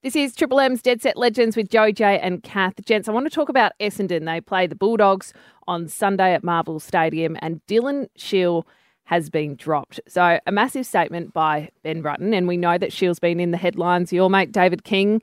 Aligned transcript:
This 0.00 0.14
is 0.14 0.36
Triple 0.36 0.60
M's 0.60 0.80
Dead 0.80 1.02
Set 1.02 1.16
Legends 1.16 1.56
with 1.56 1.68
Joey 1.68 1.92
J 1.92 2.20
and 2.20 2.40
Kath. 2.40 2.74
Gents, 2.84 3.08
I 3.08 3.12
want 3.12 3.26
to 3.26 3.30
talk 3.30 3.48
about 3.48 3.72
Essendon. 3.80 4.26
They 4.26 4.40
play 4.40 4.68
the 4.68 4.76
Bulldogs 4.76 5.32
on 5.66 5.88
Sunday 5.88 6.34
at 6.34 6.44
Marvel 6.44 6.78
Stadium, 6.78 7.36
and 7.42 7.60
Dylan 7.66 8.06
Shiel 8.14 8.64
has 9.06 9.28
been 9.28 9.56
dropped. 9.56 9.98
So, 10.06 10.38
a 10.46 10.52
massive 10.52 10.86
statement 10.86 11.32
by 11.32 11.70
Ben 11.82 12.00
Rutten, 12.00 12.32
and 12.32 12.46
we 12.46 12.56
know 12.56 12.78
that 12.78 12.92
Shiel's 12.92 13.18
been 13.18 13.40
in 13.40 13.50
the 13.50 13.56
headlines. 13.56 14.12
Your 14.12 14.30
mate 14.30 14.52
David 14.52 14.84
King 14.84 15.20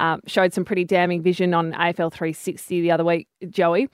um, 0.00 0.22
showed 0.26 0.52
some 0.52 0.64
pretty 0.64 0.84
damning 0.84 1.22
vision 1.22 1.54
on 1.54 1.72
AFL 1.74 2.12
360 2.12 2.80
the 2.80 2.90
other 2.90 3.04
week, 3.04 3.28
Joey. 3.48 3.88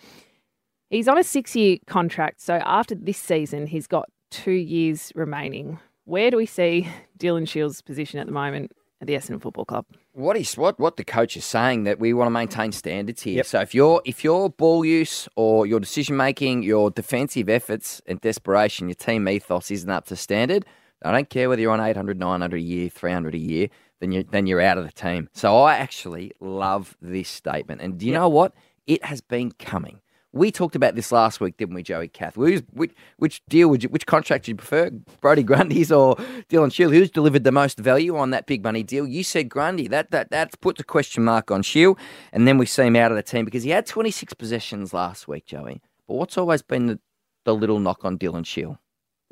He's 0.88 1.08
on 1.08 1.18
a 1.18 1.24
six 1.24 1.54
year 1.54 1.76
contract, 1.86 2.40
so 2.40 2.54
after 2.64 2.94
this 2.94 3.18
season, 3.18 3.66
he's 3.66 3.86
got 3.86 4.08
two 4.30 4.52
years 4.52 5.12
remaining. 5.14 5.78
Where 6.04 6.30
do 6.30 6.38
we 6.38 6.46
see 6.46 6.88
Dylan 7.18 7.46
Shiel's 7.46 7.82
position 7.82 8.18
at 8.18 8.24
the 8.24 8.32
moment 8.32 8.72
at 9.02 9.08
the 9.08 9.14
Essendon 9.14 9.42
Football 9.42 9.66
Club? 9.66 9.84
what 10.12 10.36
is 10.36 10.56
what 10.56 10.78
what 10.78 10.96
the 10.96 11.04
coach 11.04 11.36
is 11.36 11.44
saying 11.44 11.84
that 11.84 11.98
we 11.98 12.12
want 12.12 12.26
to 12.26 12.30
maintain 12.30 12.70
standards 12.70 13.22
here. 13.22 13.36
Yep. 13.36 13.46
So 13.46 13.60
if 13.60 13.74
your 13.74 14.02
if 14.04 14.22
your 14.22 14.50
ball 14.50 14.84
use 14.84 15.28
or 15.36 15.66
your 15.66 15.80
decision 15.80 16.16
making, 16.16 16.62
your 16.62 16.90
defensive 16.90 17.48
efforts 17.48 18.00
and 18.06 18.20
desperation, 18.20 18.88
your 18.88 18.94
team 18.94 19.28
ethos 19.28 19.70
isn't 19.70 19.90
up 19.90 20.06
to 20.06 20.16
standard, 20.16 20.64
I 21.02 21.12
don't 21.12 21.28
care 21.28 21.48
whether 21.48 21.60
you're 21.60 21.72
on 21.72 21.80
800, 21.80 22.18
900 22.18 22.56
a 22.56 22.60
year, 22.60 22.88
300 22.88 23.34
a 23.34 23.38
year, 23.38 23.68
then 24.00 24.12
you 24.12 24.22
then 24.22 24.46
you're 24.46 24.60
out 24.60 24.78
of 24.78 24.84
the 24.84 24.92
team. 24.92 25.28
So 25.32 25.62
I 25.62 25.76
actually 25.76 26.32
love 26.40 26.96
this 27.00 27.28
statement. 27.28 27.80
And 27.80 27.98
do 27.98 28.06
you 28.06 28.12
know 28.12 28.28
what? 28.28 28.54
It 28.86 29.04
has 29.04 29.20
been 29.20 29.52
coming. 29.52 30.00
We 30.34 30.50
talked 30.50 30.74
about 30.74 30.94
this 30.94 31.12
last 31.12 31.40
week, 31.40 31.58
didn't 31.58 31.74
we, 31.74 31.82
Joey 31.82 32.08
Cath? 32.08 32.36
Who's, 32.36 32.62
which, 32.72 32.92
which 33.18 33.42
deal 33.48 33.68
would 33.68 33.82
you, 33.82 33.88
which 33.90 34.06
contract 34.06 34.46
do 34.46 34.52
you 34.52 34.56
prefer, 34.56 34.90
Brodie 35.20 35.42
Grundy's 35.42 35.92
or 35.92 36.16
Dylan 36.48 36.72
Shiel? 36.72 36.90
Who's 36.90 37.10
delivered 37.10 37.44
the 37.44 37.52
most 37.52 37.78
value 37.78 38.16
on 38.16 38.30
that 38.30 38.46
big 38.46 38.64
money 38.64 38.82
deal? 38.82 39.06
You 39.06 39.24
said 39.24 39.50
Grundy. 39.50 39.88
That 39.88 40.10
that 40.10 40.30
that 40.30 40.58
puts 40.60 40.80
a 40.80 40.84
question 40.84 41.22
mark 41.24 41.50
on 41.50 41.62
Shiel, 41.62 41.98
and 42.32 42.48
then 42.48 42.56
we 42.56 42.66
see 42.66 42.84
him 42.84 42.96
out 42.96 43.12
of 43.12 43.16
the 43.16 43.22
team 43.22 43.44
because 43.44 43.62
he 43.62 43.70
had 43.70 43.86
26 43.86 44.32
possessions 44.34 44.94
last 44.94 45.28
week, 45.28 45.44
Joey. 45.44 45.82
But 46.08 46.14
what's 46.14 46.38
always 46.38 46.62
been 46.62 46.86
the, 46.86 47.00
the 47.44 47.54
little 47.54 47.78
knock 47.78 48.04
on 48.04 48.18
Dylan 48.18 48.46
Shiel? 48.46 48.78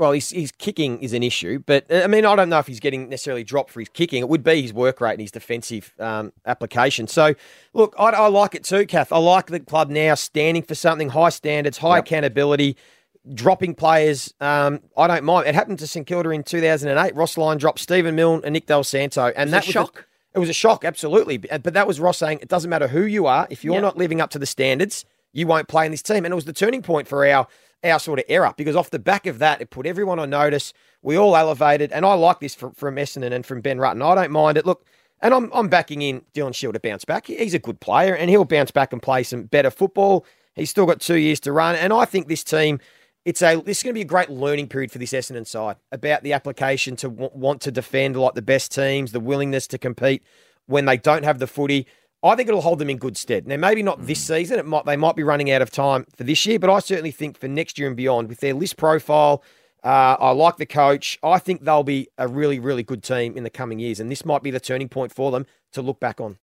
Well, 0.00 0.12
his, 0.12 0.30
his 0.30 0.50
kicking 0.50 1.00
is 1.02 1.12
an 1.12 1.22
issue, 1.22 1.58
but 1.66 1.84
uh, 1.92 2.00
I 2.02 2.06
mean, 2.06 2.24
I 2.24 2.34
don't 2.34 2.48
know 2.48 2.58
if 2.58 2.66
he's 2.66 2.80
getting 2.80 3.10
necessarily 3.10 3.44
dropped 3.44 3.70
for 3.70 3.80
his 3.80 3.88
kicking. 3.90 4.22
It 4.22 4.28
would 4.30 4.42
be 4.42 4.62
his 4.62 4.72
work 4.72 5.00
rate 5.00 5.12
and 5.12 5.20
his 5.20 5.30
defensive 5.30 5.92
um, 6.00 6.32
application. 6.46 7.06
So, 7.06 7.34
look, 7.74 7.94
I, 7.98 8.04
I 8.10 8.26
like 8.28 8.54
it 8.54 8.64
too, 8.64 8.86
Kath. 8.86 9.12
I 9.12 9.18
like 9.18 9.48
the 9.48 9.60
club 9.60 9.90
now 9.90 10.14
standing 10.14 10.62
for 10.62 10.74
something 10.74 11.10
high 11.10 11.28
standards, 11.28 11.76
high 11.78 11.96
Yep. 11.96 12.06
accountability, 12.06 12.76
dropping 13.34 13.74
players. 13.74 14.32
Um, 14.40 14.80
I 14.96 15.06
don't 15.06 15.24
mind. 15.24 15.46
It 15.46 15.54
happened 15.54 15.78
to 15.80 15.86
St 15.86 16.06
Kilda 16.06 16.30
in 16.30 16.44
2008. 16.44 17.14
Ross 17.14 17.36
Lyon 17.36 17.58
dropped 17.58 17.78
Stephen 17.80 18.14
Milne 18.14 18.40
and 18.42 18.54
Nick 18.54 18.64
Del 18.66 18.82
Santo, 18.84 19.26
and 19.36 19.48
was 19.48 19.52
that 19.52 19.64
a 19.64 19.66
was 19.66 19.72
shock. 19.72 20.06
it 20.34 20.38
was 20.38 20.48
a 20.48 20.54
shock, 20.54 20.84
absolutely. 20.84 21.36
But 21.36 21.62
but 21.62 21.74
that 21.74 21.86
was 21.86 22.00
Ross 22.00 22.16
saying 22.16 22.38
it 22.40 22.48
doesn't 22.48 22.70
matter 22.70 22.88
who 22.88 23.02
you 23.04 23.26
are. 23.26 23.46
If 23.50 23.64
you're 23.64 23.74
Yep. 23.74 23.82
not 23.82 23.96
living 23.98 24.22
up 24.22 24.30
to 24.30 24.38
the 24.38 24.46
standards, 24.46 25.04
you 25.32 25.46
won't 25.46 25.68
play 25.68 25.86
in 25.86 25.90
this 25.90 26.02
team. 26.02 26.24
And 26.24 26.32
it 26.32 26.34
was 26.34 26.44
the 26.44 26.52
turning 26.52 26.82
point 26.82 27.08
for 27.08 27.26
our 27.26 27.46
our 27.82 27.98
sort 27.98 28.18
of 28.18 28.26
era 28.28 28.54
because 28.56 28.76
off 28.76 28.90
the 28.90 28.98
back 28.98 29.26
of 29.26 29.38
that, 29.38 29.60
it 29.60 29.70
put 29.70 29.86
everyone 29.86 30.18
on 30.18 30.30
notice. 30.30 30.72
We 31.02 31.16
all 31.16 31.34
elevated, 31.34 31.92
and 31.92 32.04
I 32.04 32.12
like 32.14 32.40
this 32.40 32.54
from, 32.54 32.72
from 32.72 32.96
Essendon 32.96 33.32
and 33.32 33.46
from 33.46 33.62
Ben 33.62 33.78
Rutten. 33.78 34.04
I 34.04 34.14
don't 34.14 34.32
mind 34.32 34.58
it. 34.58 34.66
Look, 34.66 34.84
and 35.22 35.32
I'm 35.32 35.50
I'm 35.54 35.68
backing 35.68 36.02
in 36.02 36.22
Dylan 36.34 36.54
Shiel 36.54 36.72
to 36.72 36.80
bounce 36.80 37.04
back. 37.04 37.26
He's 37.26 37.54
a 37.54 37.58
good 37.58 37.80
player, 37.80 38.14
and 38.14 38.28
he'll 38.28 38.44
bounce 38.44 38.70
back 38.70 38.92
and 38.92 39.00
play 39.02 39.22
some 39.22 39.44
better 39.44 39.70
football. 39.70 40.26
He's 40.54 40.70
still 40.70 40.86
got 40.86 41.00
two 41.00 41.16
years 41.16 41.40
to 41.40 41.52
run, 41.52 41.76
and 41.76 41.92
I 41.92 42.04
think 42.04 42.28
this 42.28 42.44
team. 42.44 42.80
It's 43.26 43.42
a 43.42 43.56
this 43.60 43.78
is 43.78 43.82
going 43.82 43.92
to 43.92 43.98
be 43.98 44.00
a 44.00 44.06
great 44.06 44.30
learning 44.30 44.68
period 44.68 44.90
for 44.90 44.96
this 44.96 45.12
Essendon 45.12 45.46
side 45.46 45.76
about 45.92 46.22
the 46.22 46.32
application 46.32 46.96
to 46.96 47.10
w- 47.10 47.30
want 47.34 47.60
to 47.60 47.70
defend 47.70 48.16
like 48.16 48.32
the 48.32 48.40
best 48.40 48.72
teams, 48.72 49.12
the 49.12 49.20
willingness 49.20 49.66
to 49.68 49.78
compete 49.78 50.22
when 50.64 50.86
they 50.86 50.96
don't 50.96 51.24
have 51.24 51.38
the 51.38 51.46
footy. 51.46 51.86
I 52.22 52.36
think 52.36 52.48
it'll 52.48 52.60
hold 52.60 52.78
them 52.78 52.90
in 52.90 52.98
good 52.98 53.16
stead. 53.16 53.46
Now, 53.46 53.56
maybe 53.56 53.82
not 53.82 54.06
this 54.06 54.20
season. 54.20 54.58
It 54.58 54.66
might 54.66 54.84
they 54.84 54.96
might 54.96 55.16
be 55.16 55.22
running 55.22 55.50
out 55.50 55.62
of 55.62 55.70
time 55.70 56.06
for 56.14 56.24
this 56.24 56.44
year, 56.44 56.58
but 56.58 56.68
I 56.68 56.78
certainly 56.80 57.12
think 57.12 57.38
for 57.38 57.48
next 57.48 57.78
year 57.78 57.88
and 57.88 57.96
beyond, 57.96 58.28
with 58.28 58.40
their 58.40 58.52
list 58.52 58.76
profile, 58.76 59.42
uh, 59.82 60.16
I 60.18 60.30
like 60.32 60.58
the 60.58 60.66
coach. 60.66 61.18
I 61.22 61.38
think 61.38 61.64
they'll 61.64 61.82
be 61.82 62.08
a 62.18 62.28
really, 62.28 62.58
really 62.58 62.82
good 62.82 63.02
team 63.02 63.36
in 63.36 63.44
the 63.44 63.50
coming 63.50 63.78
years, 63.78 64.00
and 64.00 64.10
this 64.10 64.24
might 64.24 64.42
be 64.42 64.50
the 64.50 64.60
turning 64.60 64.88
point 64.88 65.14
for 65.14 65.30
them 65.30 65.46
to 65.72 65.80
look 65.80 65.98
back 65.98 66.20
on. 66.20 66.36